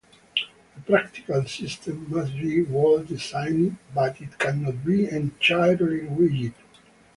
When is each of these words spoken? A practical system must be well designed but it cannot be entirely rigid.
A 0.75 0.79
practical 0.79 1.45
system 1.45 2.07
must 2.09 2.33
be 2.35 2.63
well 2.63 3.03
designed 3.03 3.77
but 3.93 4.19
it 4.19 4.35
cannot 4.39 4.83
be 4.83 5.07
entirely 5.07 6.07
rigid. 6.09 6.55